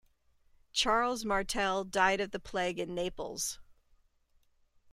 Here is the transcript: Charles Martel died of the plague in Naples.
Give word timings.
Charles 0.71 1.23
Martel 1.23 1.83
died 1.83 2.19
of 2.21 2.31
the 2.31 2.39
plague 2.39 2.79
in 2.79 2.95
Naples. 2.95 3.59